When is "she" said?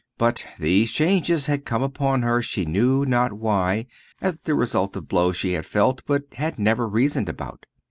2.41-2.65, 5.37-5.55